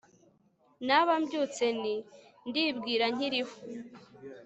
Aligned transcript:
naba 0.85 1.13
mbyutse 1.21 1.65
nti 1.79 1.95
'ntibwira 2.49 3.05
nkiriho' 3.13 3.57